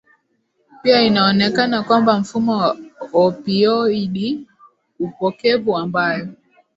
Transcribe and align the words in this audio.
Pia 0.83 1.01
inaonekana 1.01 1.83
kwamba 1.83 2.19
mfumo 2.19 2.57
wa 2.57 2.77
opioidi 3.13 4.47
μpokevu 4.99 5.77
ambayo 5.77 6.27